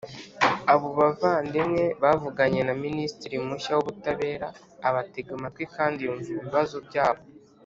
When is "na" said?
2.67-2.75